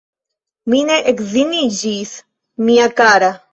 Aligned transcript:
Mi 0.73 0.79
ne 0.87 0.95
edziniĝis, 1.11 2.17
mia 2.71 2.91
kara! 3.03 3.33